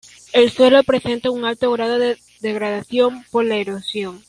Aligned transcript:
El 0.33 0.49
suelo 0.49 0.81
presenta 0.83 1.29
un 1.29 1.45
alto 1.45 1.71
grado 1.71 1.99
de 1.99 2.17
degradación 2.39 3.23
por 3.29 3.45
la 3.45 3.57
erosión. 3.57 4.19